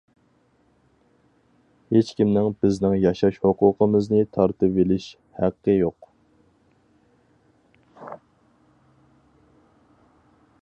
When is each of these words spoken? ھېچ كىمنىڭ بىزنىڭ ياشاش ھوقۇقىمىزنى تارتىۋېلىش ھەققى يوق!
ھېچ 1.97 2.07
كىمنىڭ 2.21 2.47
بىزنىڭ 2.65 2.95
ياشاش 3.01 3.37
ھوقۇقىمىزنى 3.43 4.23
تارتىۋېلىش 4.37 5.11
ھەققى 5.41 5.77
يوق! 5.77 6.11